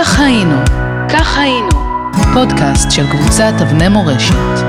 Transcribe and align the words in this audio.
כך 0.00 0.20
היינו, 0.20 0.56
כך 1.12 1.38
היינו, 1.38 1.68
פודקאסט 2.34 2.90
של 2.90 3.02
קבוצת 3.12 3.52
אבני 3.62 3.88
מורשת. 3.88 4.64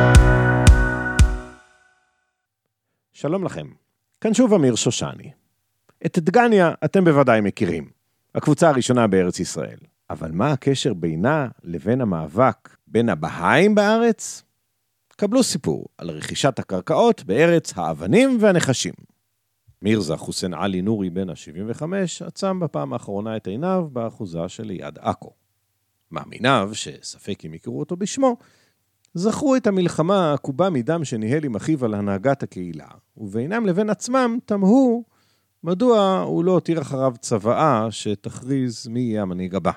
שלום 3.13 3.43
לכם, 3.43 3.67
כאן 4.21 4.33
שוב 4.33 4.53
אמיר 4.53 4.75
שושני. 4.75 5.31
את 6.05 6.19
דגניה 6.19 6.73
אתם 6.85 7.05
בוודאי 7.05 7.41
מכירים, 7.41 7.89
הקבוצה 8.35 8.69
הראשונה 8.69 9.07
בארץ 9.07 9.39
ישראל. 9.39 9.77
אבל 10.09 10.31
מה 10.31 10.51
הקשר 10.51 10.93
בינה 10.93 11.47
לבין 11.63 12.01
המאבק 12.01 12.69
בין 12.87 13.09
הבהאים 13.09 13.75
בארץ? 13.75 14.43
קבלו 15.15 15.43
סיפור 15.43 15.85
על 15.97 16.09
רכישת 16.09 16.59
הקרקעות 16.59 17.23
בארץ 17.23 17.73
האבנים 17.75 18.37
והנחשים. 18.39 19.08
מירזה 19.81 20.17
חוסיין 20.17 20.53
עלי 20.53 20.81
נורי 20.81 21.09
בן 21.09 21.29
ה-75 21.29 21.83
עצם 22.25 22.59
בפעם 22.59 22.93
האחרונה 22.93 23.37
את 23.37 23.47
עיניו 23.47 23.87
באחוזה 23.93 24.47
שליד 24.47 24.99
עכו. 24.99 25.31
מאמיניו, 26.11 26.69
שספק 26.73 27.45
אם 27.45 27.53
יכרו 27.53 27.79
אותו 27.79 27.95
בשמו, 27.95 28.37
זכרו 29.13 29.55
את 29.55 29.67
המלחמה 29.67 30.31
העקובה 30.31 30.69
מדם 30.69 31.05
שניהל 31.05 31.43
עם 31.43 31.55
אחיו 31.55 31.85
על 31.85 31.93
הנהגת 31.93 32.43
הקהילה, 32.43 32.87
ובינם 33.17 33.65
לבין 33.65 33.89
עצמם 33.89 34.37
תמהו 34.45 35.03
מדוע 35.63 36.19
הוא 36.27 36.43
לא 36.43 36.51
הותיר 36.51 36.81
אחריו 36.81 37.13
צוואה 37.19 37.87
שתכריז 37.91 38.87
מי 38.87 38.99
יהיה 38.99 39.21
המנהיג 39.21 39.55
הבא. 39.55 39.71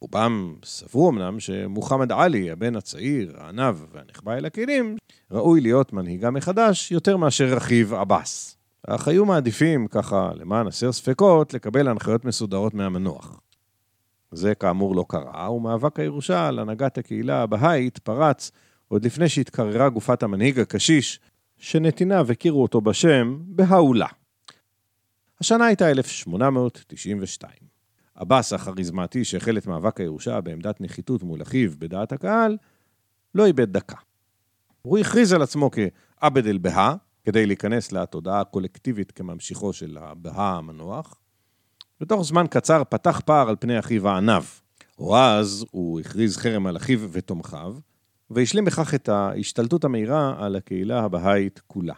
רובם 0.00 0.54
סברו 0.64 1.10
אמנם 1.10 1.40
שמוחמד 1.40 2.12
עלי, 2.12 2.50
הבן 2.50 2.76
הצעיר, 2.76 3.36
הענב 3.38 3.76
והנחבא 3.92 4.34
אל 4.34 4.46
הכלים, 4.46 4.96
ראוי 5.30 5.60
להיות 5.60 5.92
מנהיגה 5.92 6.30
מחדש 6.30 6.92
יותר 6.92 7.16
מאשר 7.16 7.56
אחיו 7.56 7.96
עבאס. 7.96 8.57
אך 8.90 9.08
היו 9.08 9.24
מעדיפים, 9.24 9.86
ככה, 9.86 10.30
למען 10.34 10.66
הסר 10.66 10.92
ספקות, 10.92 11.54
לקבל 11.54 11.88
הנחיות 11.88 12.24
מסודרות 12.24 12.74
מהמנוח. 12.74 13.40
זה 14.32 14.54
כאמור 14.54 14.96
לא 14.96 15.04
קרה, 15.08 15.50
ומאבק 15.50 16.00
הירושה 16.00 16.48
על 16.48 16.58
הנהגת 16.58 16.98
הקהילה 16.98 17.42
הבהאית 17.42 17.98
פרץ 17.98 18.50
עוד 18.88 19.04
לפני 19.04 19.28
שהתקררה 19.28 19.88
גופת 19.88 20.22
המנהיג 20.22 20.60
הקשיש, 20.60 21.20
שנתיניו 21.58 22.26
הכירו 22.32 22.62
אותו 22.62 22.80
בשם 22.80 23.38
בהאולה. 23.46 24.06
השנה 25.40 25.66
הייתה 25.66 25.90
1892. 25.90 27.52
עבאס 28.14 28.52
הכריזמטי 28.52 29.24
שהחל 29.24 29.58
את 29.58 29.66
מאבק 29.66 30.00
הירושה 30.00 30.40
בעמדת 30.40 30.80
נחיתות 30.80 31.22
מול 31.22 31.42
אחיו 31.42 31.70
בדעת 31.78 32.12
הקהל, 32.12 32.56
לא 33.34 33.46
איבד 33.46 33.72
דקה. 33.72 33.96
הוא 34.82 34.98
הכריז 34.98 35.32
על 35.32 35.42
עצמו 35.42 35.70
כעבד 35.70 36.46
אל-בהא, 36.46 36.94
כדי 37.28 37.46
להיכנס 37.46 37.92
לתודעה 37.92 38.40
הקולקטיבית 38.40 39.12
כממשיכו 39.12 39.72
של 39.72 39.98
הבהא 40.00 40.56
המנוח. 40.56 41.14
בתוך 42.00 42.22
זמן 42.22 42.46
קצר 42.50 42.82
פתח 42.88 43.20
פער 43.24 43.48
על 43.48 43.56
פני 43.60 43.78
אחיו 43.78 44.08
הענב. 44.08 44.42
או 44.98 45.16
אז 45.16 45.64
הוא 45.70 46.00
הכריז 46.00 46.36
חרם 46.36 46.66
על 46.66 46.76
אחיו 46.76 47.00
ותומכיו, 47.12 47.76
והשלים 48.30 48.64
בכך 48.64 48.94
את 48.94 49.08
ההשתלטות 49.08 49.84
המהירה 49.84 50.34
על 50.38 50.56
הקהילה 50.56 51.00
הבהאית 51.00 51.60
כולה. 51.66 51.94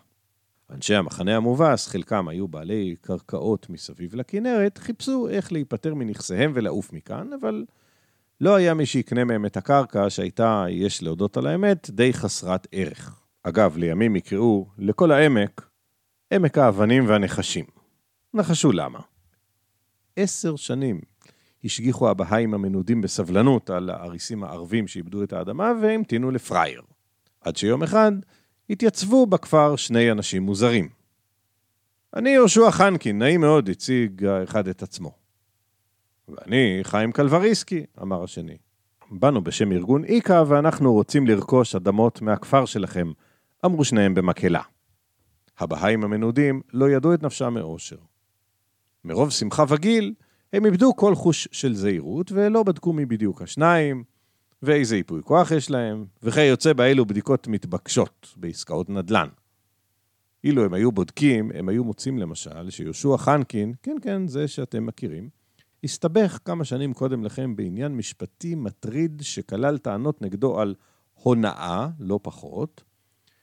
אנשי 0.71 0.95
המחנה 0.95 1.37
המובס, 1.37 1.87
חלקם 1.87 2.29
היו 2.29 2.49
בעלי 2.49 2.97
קרקעות 3.01 3.71
מסביב 3.71 4.15
לכנרת, 4.15 4.79
חיפשו 4.79 5.29
איך 5.29 5.53
להיפטר 5.53 5.95
מנכסיהם 5.95 6.53
ולעוף 6.55 6.93
מכאן, 6.93 7.31
אבל 7.41 7.65
לא 8.41 8.55
היה 8.55 8.75
מי 8.75 8.87
שיקנה 8.87 9.25
מהם 9.25 9.47
את 9.47 9.57
הקרקע 9.57 10.11
שהייתה, 10.11 10.65
יש 10.69 11.03
להודות 11.03 11.37
על 11.37 11.47
האמת, 11.47 11.91
די 11.91 12.13
חסרת 12.13 12.67
ערך. 12.73 13.20
אגב, 13.43 13.77
לימים 13.77 14.17
יקראו 14.17 14.67
לכל 14.79 15.13
העמק, 15.13 15.69
עמק 16.33 16.59
האבנים 16.59 17.09
והנחשים. 17.09 17.65
נחשו 18.35 18.73
למה. 18.73 19.01
עשר 20.17 20.57
שנים 20.57 21.01
השגיחו 21.65 22.09
הבהאים 22.11 22.55
המנודים 22.55 23.01
בסבלנות 23.01 23.71
על 23.71 23.91
האריסים 23.91 24.45
הערבים 24.45 24.89
שאיבדו 24.89 25.23
את 25.23 25.33
האדמה 25.33 25.73
והמתינו 25.83 26.31
לפראייר. 26.31 26.83
עד 27.41 27.57
שיום 27.57 27.83
אחד 27.83 28.13
התייצבו 28.71 29.27
בכפר 29.27 29.77
שני 29.77 30.13
אנשים 30.13 30.43
מוזרים. 30.43 30.89
אני 32.17 32.31
יהושע 32.31 32.71
חנקין, 32.71 33.19
נעים 33.19 33.41
מאוד, 33.41 33.69
הציג 33.69 34.25
האחד 34.25 34.69
את 34.69 34.83
עצמו. 34.83 35.13
ואני 36.29 36.81
חיים 36.83 37.13
קלבריסקי, 37.13 37.87
אמר 38.03 38.25
השני. 38.25 38.57
באנו 39.11 39.45
בשם 39.45 39.73
ארגון 39.73 40.05
איקה 40.05 40.43
ואנחנו 40.47 40.93
רוצים 40.93 41.27
לרכוש 41.27 41.75
אדמות 41.75 42.23
מהכפר 42.23 42.65
שלכם, 42.65 43.13
אמרו 43.65 43.85
שניהם 43.85 44.15
במקהלה. 44.15 44.63
הבהאים 45.59 46.05
המנודים 46.05 46.61
לא 46.73 46.91
ידעו 46.91 47.15
את 47.15 47.23
נפשם 47.23 47.55
מאושר. 47.55 47.97
מרוב 49.05 49.31
שמחה 49.31 49.65
וגיל, 49.69 50.15
הם 50.53 50.67
איבדו 50.67 50.97
כל 50.97 51.15
חוש 51.15 51.49
של 51.53 51.75
זהירות 51.75 52.33
ולא 52.33 52.63
בדקו 52.63 52.93
מי 52.93 53.07
בדיוק 53.07 53.43
השניים, 53.43 54.05
ואיזה 54.63 54.97
ייפוי 54.97 55.23
כוח 55.25 55.51
יש 55.51 55.71
להם, 55.71 56.07
וכיוצא 56.23 56.73
באלו 56.73 57.07
בדיקות 57.07 57.49
מתבקשות 57.49 58.35
בעסקאות 58.37 58.91
נדל"ן. 58.91 59.29
אילו 60.45 60.65
הם 60.65 60.75
היו 60.75 60.93
בודקים, 60.93 61.51
הם 61.55 61.69
היו 61.69 61.85
מוצאים 61.85 62.19
למשל 62.19 62.71
שיהושע 62.71 63.17
חנקין, 63.17 63.75
כן 63.83 63.97
כן, 64.03 64.27
זה 64.27 64.49
שאתם 64.49 64.87
מכירים, 64.87 65.29
הסתבך 65.85 66.39
כמה 66.45 66.65
שנים 66.65 66.95
קודם 66.95 67.25
לכן 67.25 67.57
בעניין 67.57 67.97
משפטי 67.97 68.55
מטריד 68.55 69.21
שכלל 69.25 69.79
טענות 69.79 70.23
נגדו 70.23 70.61
על 70.61 70.75
הונאה, 71.15 71.89
לא 71.99 72.21
פחות, 72.23 72.85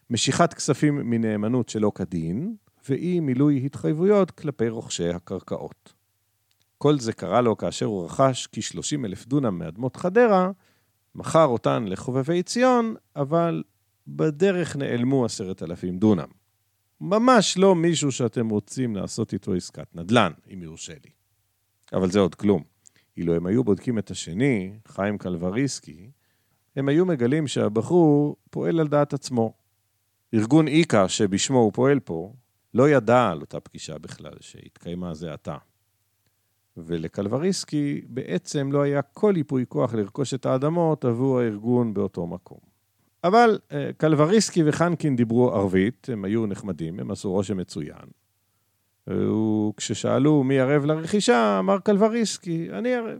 משיכת 0.09 0.53
כספים 0.53 1.09
מנאמנות 1.09 1.69
שלא 1.69 1.91
כדין, 1.95 2.55
ואי 2.89 3.19
מילוי 3.19 3.65
התחייבויות 3.65 4.31
כלפי 4.31 4.69
רוכשי 4.69 5.09
הקרקעות. 5.09 5.93
כל 6.77 6.99
זה 6.99 7.13
קרה 7.13 7.41
לו 7.41 7.57
כאשר 7.57 7.85
הוא 7.85 8.05
רכש 8.05 8.47
כ-30 8.51 9.05
אלף 9.05 9.27
דונם 9.27 9.59
מאדמות 9.59 9.95
חדרה, 9.95 10.51
מכר 11.15 11.45
אותן 11.45 11.83
לחובבי 11.87 12.43
ציון, 12.43 12.95
אבל 13.15 13.63
בדרך 14.07 14.75
נעלמו 14.75 15.25
עשרת 15.25 15.63
אלפים 15.63 15.97
דונם. 15.97 16.27
ממש 17.01 17.57
לא 17.57 17.75
מישהו 17.75 18.11
שאתם 18.11 18.49
רוצים 18.49 18.95
לעשות 18.95 19.33
איתו 19.33 19.53
עסקת 19.53 19.95
נדל"ן, 19.95 20.31
אם 20.53 20.63
יורשה 20.63 20.93
לי. 20.93 21.11
אבל 21.93 22.11
זה 22.11 22.19
עוד 22.19 22.35
כלום. 22.35 22.63
אילו 23.17 23.35
הם 23.35 23.45
היו 23.45 23.63
בודקים 23.63 23.99
את 23.99 24.11
השני, 24.11 24.79
חיים 24.87 25.17
קלבריסקי, 25.17 26.11
הם 26.75 26.89
היו 26.89 27.05
מגלים 27.05 27.47
שהבחור 27.47 28.35
פועל 28.49 28.79
על 28.79 28.87
דעת 28.87 29.13
עצמו. 29.13 29.53
ארגון 30.33 30.67
איקה, 30.67 31.09
שבשמו 31.09 31.59
הוא 31.59 31.73
פועל 31.73 31.99
פה, 31.99 32.33
לא 32.73 32.89
ידע 32.89 33.29
על 33.29 33.41
אותה 33.41 33.59
פגישה 33.59 33.97
בכלל, 33.97 34.33
שהתקיימה 34.39 35.13
זה 35.13 35.33
עתה. 35.33 35.57
ולקלבריסקי 36.77 38.01
בעצם 38.07 38.71
לא 38.71 38.81
היה 38.81 39.01
כל 39.01 39.33
ייפוי 39.37 39.65
כוח 39.67 39.93
לרכוש 39.93 40.33
את 40.33 40.45
האדמות 40.45 41.05
עבור 41.05 41.39
הארגון 41.39 41.93
באותו 41.93 42.27
מקום. 42.27 42.59
אבל 43.23 43.59
אה, 43.71 43.89
קלבריסקי 43.97 44.63
וחנקין 44.65 45.15
דיברו 45.15 45.51
ערבית, 45.51 46.09
הם 46.13 46.25
היו 46.25 46.45
נחמדים, 46.45 46.99
הם 46.99 47.11
עשו 47.11 47.31
רושם 47.31 47.57
מצוין. 47.57 48.07
וכששאלו 49.07 50.43
מי 50.43 50.59
ערב 50.59 50.85
לרכישה, 50.85 51.59
אמר 51.59 51.79
קלבריסקי, 51.79 52.69
אני 52.73 52.93
ערב. 52.93 53.19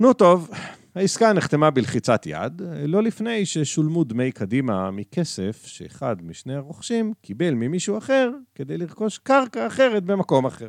נו 0.00 0.12
טוב, 0.12 0.50
העסקה 0.96 1.32
נחתמה 1.32 1.70
בלחיצת 1.70 2.26
יד, 2.26 2.62
לא 2.86 3.02
לפני 3.02 3.46
ששולמו 3.46 4.04
דמי 4.04 4.32
קדימה 4.32 4.90
מכסף 4.90 5.62
שאחד 5.66 6.16
משני 6.22 6.54
הרוכשים 6.54 7.12
קיבל 7.22 7.54
ממישהו 7.54 7.98
אחר 7.98 8.30
כדי 8.54 8.78
לרכוש 8.78 9.18
קרקע 9.18 9.66
אחרת 9.66 10.04
במקום 10.04 10.46
אחר. 10.46 10.68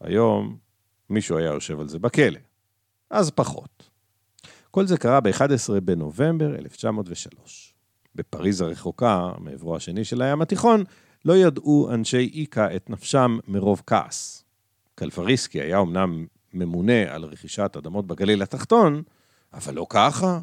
היום 0.00 0.56
מישהו 1.10 1.38
היה 1.38 1.50
יושב 1.50 1.80
על 1.80 1.88
זה 1.88 1.98
בכלא. 1.98 2.38
אז 3.10 3.30
פחות. 3.30 3.90
כל 4.70 4.86
זה 4.86 4.98
קרה 4.98 5.20
ב-11 5.20 5.80
בנובמבר 5.84 6.54
1903. 6.56 7.74
בפריז 8.14 8.60
הרחוקה, 8.60 9.32
מעברו 9.38 9.76
השני 9.76 10.04
של 10.04 10.22
הים 10.22 10.42
התיכון, 10.42 10.84
לא 11.24 11.36
ידעו 11.36 11.88
אנשי 11.94 12.30
איקה 12.34 12.76
את 12.76 12.90
נפשם 12.90 13.38
מרוב 13.48 13.82
כעס. 13.86 14.44
קלפריסקי 14.94 15.60
היה 15.60 15.80
אמנם 15.80 16.26
ממונה 16.54 17.14
על 17.14 17.24
רכישת 17.24 17.76
אדמות 17.76 18.06
בגליל 18.06 18.42
התחתון, 18.42 19.02
אבל 19.56 19.74
לא 19.74 19.86
ככה. 19.88 20.40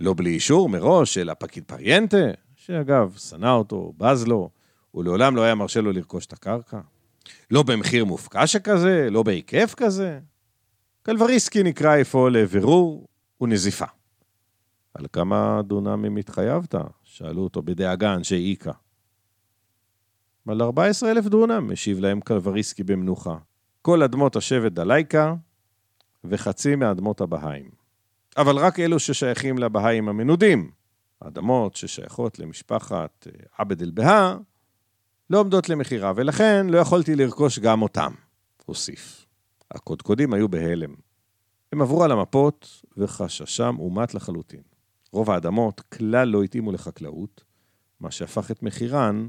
לא 0.00 0.14
בלי 0.16 0.30
אישור 0.30 0.68
מראש 0.68 1.14
של 1.14 1.30
הפקיד 1.30 1.64
פריינטה, 1.66 2.16
שאגב, 2.56 3.14
שנא 3.18 3.50
אותו, 3.50 3.92
בז 3.96 4.26
לו, 4.26 4.50
ולעולם 4.94 5.36
לא 5.36 5.42
היה 5.42 5.54
מרשה 5.54 5.80
לו 5.80 5.92
לרכוש 5.92 6.26
את 6.26 6.32
הקרקע. 6.32 6.80
לא 7.50 7.62
במחיר 7.62 8.04
מופקע 8.04 8.46
שכזה, 8.46 9.08
לא 9.10 9.22
בהיקף 9.22 9.74
כזה. 9.76 10.18
קלבריסקי 11.02 11.62
נקרא 11.62 12.00
אפוא 12.00 12.30
לבירור 12.30 13.06
ונזיפה. 13.40 13.84
על 14.94 15.06
כמה 15.12 15.62
דונמים 15.62 16.16
התחייבת? 16.16 16.74
שאלו 17.04 17.42
אותו 17.42 17.62
בדאגה 17.62 18.14
אנשי 18.14 18.36
איקה. 18.36 18.72
על 20.48 20.62
14 20.62 21.10
אלף 21.10 21.24
דונם, 21.24 21.70
השיב 21.72 22.00
להם 22.00 22.20
קלבריסקי 22.20 22.82
במנוחה. 22.82 23.36
כל 23.82 24.02
אדמות 24.02 24.36
השבט 24.36 24.72
דלייקה 24.72 25.34
וחצי 26.24 26.76
מאדמות 26.76 27.20
הבהאים. 27.20 27.77
אבל 28.38 28.58
רק 28.58 28.80
אלו 28.80 28.98
ששייכים 28.98 29.58
לבהאים 29.58 30.08
המנודים. 30.08 30.70
האדמות 31.20 31.76
ששייכות 31.76 32.38
למשפחת 32.38 33.26
אה, 33.26 33.44
עבד 33.58 33.82
אל-בהא 33.82 34.36
לא 35.30 35.40
עומדות 35.40 35.68
למכירה, 35.68 36.12
ולכן 36.16 36.66
לא 36.66 36.78
יכולתי 36.78 37.16
לרכוש 37.16 37.58
גם 37.58 37.82
אותם, 37.82 38.12
הוסיף. 38.66 39.26
הקודקודים 39.70 40.32
היו 40.32 40.48
בהלם. 40.48 40.94
הם 41.72 41.82
עברו 41.82 42.04
על 42.04 42.12
המפות 42.12 42.82
וחששם 42.96 43.76
אומת 43.78 44.14
לחלוטין. 44.14 44.62
רוב 45.12 45.30
האדמות 45.30 45.80
כלל 45.80 46.28
לא 46.28 46.42
התאימו 46.42 46.72
לחקלאות, 46.72 47.44
מה 48.00 48.10
שהפך 48.10 48.50
את 48.50 48.62
מחירן 48.62 49.28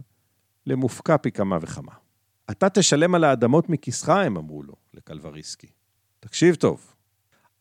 למופקע 0.66 1.18
פי 1.18 1.32
כמה 1.32 1.58
וכמה. 1.62 1.92
אתה 2.52 2.70
תשלם 2.70 3.16
על 3.16 3.24
האדמות 3.24 3.70
מכיסך, 3.70 4.10
הם 4.10 4.38
אמרו 4.38 4.64
לו, 4.64 4.74
לקלבריסקי. 4.94 5.68
תקשיב 6.20 6.56
טוב, 6.56 6.96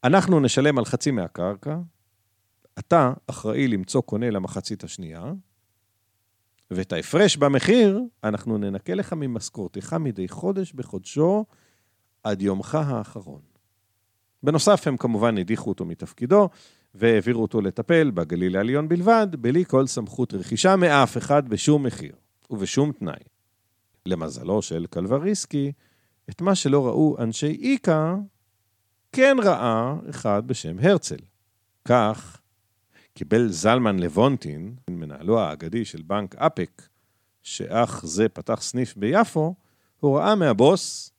אנחנו 0.04 0.40
נשלם 0.40 0.78
על 0.78 0.84
חצי 0.84 1.10
מהקרקע, 1.10 1.78
אתה 2.78 3.12
אחראי 3.26 3.68
למצוא 3.68 4.02
קונה 4.02 4.30
למחצית 4.30 4.84
השנייה, 4.84 5.32
ואת 6.70 6.92
ההפרש 6.92 7.36
במחיר, 7.36 8.00
אנחנו 8.24 8.58
ננקה 8.58 8.94
לך 8.94 9.12
ממשכורתך 9.12 9.92
מדי 9.92 10.28
חודש 10.28 10.72
בחודשו 10.72 11.44
עד 12.24 12.42
יומך 12.42 12.74
האחרון. 12.74 13.40
בנוסף, 14.42 14.86
הם 14.86 14.96
כמובן 14.96 15.38
הדיחו 15.38 15.68
אותו 15.68 15.84
מתפקידו, 15.84 16.48
והעבירו 16.94 17.42
אותו 17.42 17.60
לטפל 17.60 18.10
בגליל 18.10 18.56
העליון 18.56 18.88
בלבד, 18.88 19.26
בלי 19.38 19.64
כל 19.64 19.86
סמכות 19.86 20.34
רכישה 20.34 20.76
מאף 20.76 21.16
אחד 21.16 21.48
בשום 21.48 21.82
מחיר 21.82 22.14
ובשום 22.50 22.92
תנאי. 22.92 23.22
למזלו 24.06 24.62
של 24.62 24.86
קלבריסקי, 24.90 25.72
את 26.30 26.40
מה 26.40 26.54
שלא 26.54 26.86
ראו 26.86 27.16
אנשי 27.18 27.46
איקה, 27.46 28.16
כן 29.12 29.36
ראה 29.42 29.94
אחד 30.10 30.42
בשם 30.46 30.76
הרצל. 30.78 31.16
כך 31.84 32.40
קיבל 33.14 33.48
זלמן 33.48 33.98
לבונטין, 33.98 34.76
מנהלו 34.90 35.40
האגדי 35.40 35.84
של 35.84 36.02
בנק 36.02 36.34
אפק, 36.34 36.82
שאח 37.42 38.06
זה 38.06 38.28
פתח 38.28 38.62
סניף 38.62 38.96
ביפו, 38.96 39.54
הוראה 40.00 40.34
מהבוס 40.34 41.12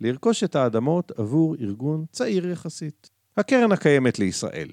לרכוש 0.00 0.44
את 0.44 0.56
האדמות 0.56 1.10
עבור 1.10 1.56
ארגון 1.60 2.04
צעיר 2.10 2.50
יחסית, 2.50 3.10
הקרן 3.36 3.72
הקיימת 3.72 4.18
לישראל. 4.18 4.68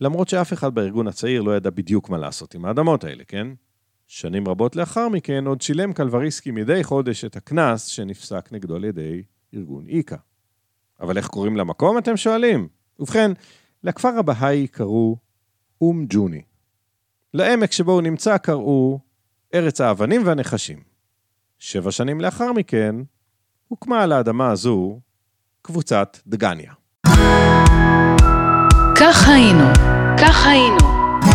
למרות 0.00 0.28
שאף 0.28 0.52
אחד 0.52 0.74
בארגון 0.74 1.08
הצעיר 1.08 1.42
לא 1.42 1.56
ידע 1.56 1.70
בדיוק 1.70 2.10
מה 2.10 2.18
לעשות 2.18 2.54
עם 2.54 2.64
האדמות 2.64 3.04
האלה, 3.04 3.24
כן? 3.24 3.46
שנים 4.06 4.48
רבות 4.48 4.76
לאחר 4.76 5.08
מכן 5.08 5.46
עוד 5.46 5.60
שילם 5.60 5.92
קלבריסקי 5.92 6.50
מדי 6.50 6.84
חודש 6.84 7.24
את 7.24 7.36
הקנס 7.36 7.84
שנפסק 7.84 8.48
נגדו 8.52 8.76
על 8.76 8.84
ידי 8.84 9.22
ארגון 9.54 9.86
איקה. 9.86 10.16
אבל 11.04 11.16
איך 11.16 11.26
קוראים 11.26 11.56
למקום, 11.56 11.98
אתם 11.98 12.16
שואלים? 12.16 12.68
ובכן, 12.98 13.30
לכפר 13.84 14.18
הבהאי 14.18 14.66
קראו 14.66 15.16
אום 15.80 16.06
ג'וני. 16.08 16.42
לעמק 17.34 17.72
שבו 17.72 17.92
הוא 17.92 18.02
נמצא 18.02 18.36
קראו 18.36 18.98
ארץ 19.54 19.80
האבנים 19.80 20.26
והנחשים. 20.26 20.78
שבע 21.58 21.90
שנים 21.90 22.20
לאחר 22.20 22.52
מכן, 22.52 22.96
הוקמה 23.68 24.02
על 24.02 24.12
האדמה 24.12 24.50
הזו 24.50 25.00
קבוצת 25.62 26.18
דגניה. 26.26 26.72
כך 28.96 29.28
היינו, 29.28 29.64
כך 30.20 30.46
היינו, 30.46 30.78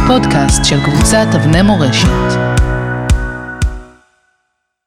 פודקאסט 0.07 0.65
של 0.65 0.77
קבוצת 0.85 1.27
אבני 1.35 1.61
מורשת. 1.61 2.58